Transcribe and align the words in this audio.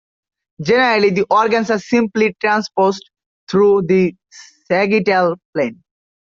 Generally, 0.63 1.11
the 1.11 1.27
organs 1.29 1.69
are 1.69 1.77
simply 1.77 2.35
transposed 2.41 3.07
through 3.47 3.83
the 3.83 4.15
sagittal 4.67 5.35
plane. 5.53 5.83